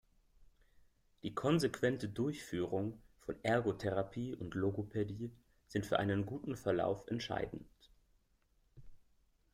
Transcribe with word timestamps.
Die 1.21 1.35
konsequente 1.35 2.09
Durchführung 2.09 2.99
von 3.19 3.35
Ergotherapie 3.43 4.33
und 4.33 4.55
Logopädie 4.55 5.29
sind 5.67 5.85
für 5.85 5.99
einen 5.99 6.25
guten 6.25 6.55
Verlauf 6.57 7.03
entscheidend. 7.05 7.67